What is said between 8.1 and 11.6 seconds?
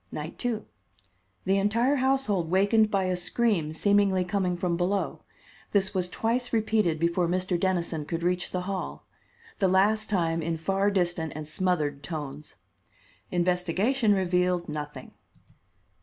reach the hall; the last time in far distant and